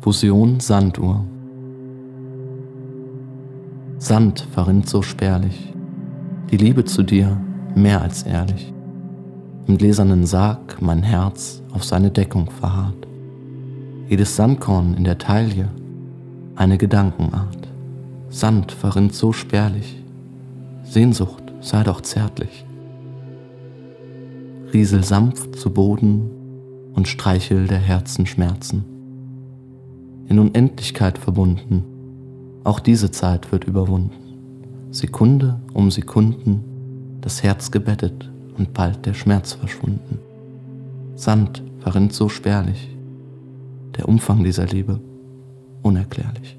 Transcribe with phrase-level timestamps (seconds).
[0.00, 1.24] Fusion Sanduhr.
[3.98, 5.74] Sand verrinnt so spärlich,
[6.52, 7.36] die Liebe zu dir
[7.74, 8.72] mehr als ehrlich.
[9.66, 13.08] Im gläsernen Sarg mein Herz auf seine Deckung verharrt.
[14.08, 15.68] Jedes Sandkorn in der Taille
[16.54, 17.68] eine Gedankenart.
[18.30, 20.02] Sand verrinnt so spärlich,
[20.84, 22.64] Sehnsucht sei doch zärtlich.
[24.72, 26.30] Riesel sanft zu Boden
[26.94, 28.97] und streichel der Herzen Schmerzen.
[30.28, 31.84] In Unendlichkeit verbunden,
[32.62, 34.12] auch diese Zeit wird überwunden.
[34.90, 40.18] Sekunde um Sekunden, das Herz gebettet und bald der Schmerz verschwunden.
[41.14, 42.94] Sand verrinnt so spärlich,
[43.96, 45.00] der Umfang dieser Liebe
[45.82, 46.58] unerklärlich.